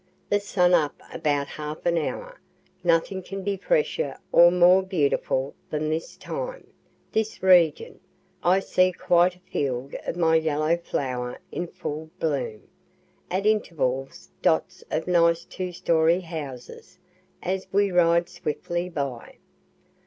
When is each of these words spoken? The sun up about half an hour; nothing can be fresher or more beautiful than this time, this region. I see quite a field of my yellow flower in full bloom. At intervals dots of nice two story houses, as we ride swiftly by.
The 0.31 0.39
sun 0.39 0.73
up 0.73 0.99
about 1.13 1.45
half 1.45 1.85
an 1.85 1.95
hour; 1.95 2.41
nothing 2.83 3.21
can 3.21 3.43
be 3.43 3.55
fresher 3.55 4.17
or 4.31 4.49
more 4.51 4.81
beautiful 4.81 5.53
than 5.69 5.91
this 5.91 6.17
time, 6.17 6.65
this 7.11 7.43
region. 7.43 7.99
I 8.41 8.61
see 8.61 8.93
quite 8.93 9.35
a 9.35 9.39
field 9.41 9.93
of 10.07 10.17
my 10.17 10.37
yellow 10.37 10.75
flower 10.75 11.39
in 11.51 11.67
full 11.67 12.09
bloom. 12.19 12.67
At 13.29 13.45
intervals 13.45 14.31
dots 14.41 14.83
of 14.89 15.05
nice 15.05 15.45
two 15.45 15.71
story 15.71 16.21
houses, 16.21 16.97
as 17.43 17.67
we 17.71 17.91
ride 17.91 18.27
swiftly 18.27 18.89
by. 18.89 19.35